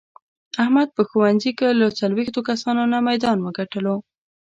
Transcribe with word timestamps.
احمد 0.63 0.89
په 0.97 1.01
ښوونځې 1.09 1.51
کې 1.57 1.67
له 1.81 1.87
څلوېښتو 1.99 2.39
کسانو 2.49 2.83
نه 2.93 2.99
میدان 3.07 3.37
و 3.41 3.47
ګټلو. 3.59 3.95